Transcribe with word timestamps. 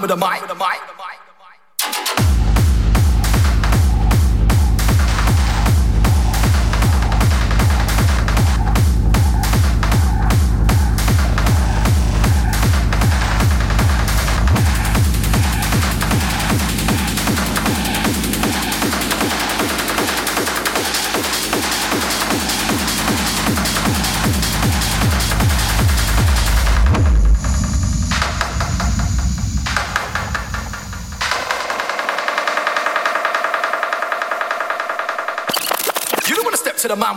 with 0.00 0.10
the 0.10 0.16
mic. 0.16 0.49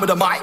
With 0.03 0.09
the 0.09 0.15
mic. 0.17 0.42